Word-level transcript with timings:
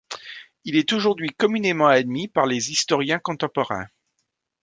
Il 0.63 0.77
est 0.77 0.93
aujourd'hui 0.93 1.29
communément 1.29 1.85
admis 1.85 2.27
par 2.27 2.47
les 2.47 2.71
historiens 2.71 3.19
contemporains. 3.19 3.85